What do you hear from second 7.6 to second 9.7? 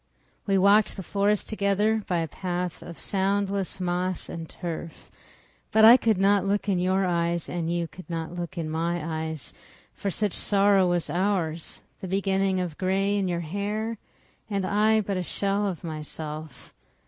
you could not look in my eyes,